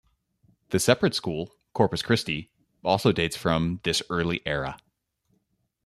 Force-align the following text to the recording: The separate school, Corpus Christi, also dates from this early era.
The 0.69 0.79
separate 0.79 1.13
school, 1.13 1.53
Corpus 1.73 2.01
Christi, 2.01 2.49
also 2.83 3.11
dates 3.11 3.37
from 3.37 3.81
this 3.83 4.01
early 4.09 4.41
era. 4.47 4.79